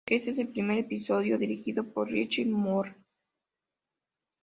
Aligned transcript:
Este 0.09 0.31
es 0.31 0.39
el 0.39 0.47
primer 0.47 0.79
episodio 0.79 1.37
dirigido 1.37 1.83
por 1.93 2.09
Rich 2.09 2.43
Moore. 2.47 2.95